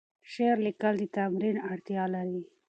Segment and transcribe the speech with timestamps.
[0.31, 2.41] شعر لیکل د تمرین اړتیا لري.